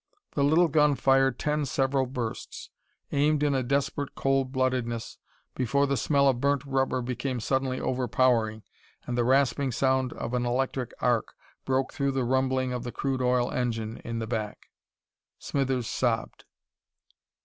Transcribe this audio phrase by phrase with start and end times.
[0.31, 2.71] The little gun fired ten several bursts,
[3.11, 5.19] aimed in a desperate cold bloodedness,
[5.53, 8.63] before the smell of burnt rubber became suddenly overpowering
[9.05, 11.35] and the rasping sound of an electric arc
[11.65, 14.71] broke through the rumbling of the crude oil engine in the back.
[15.37, 16.45] Smithers sobbed.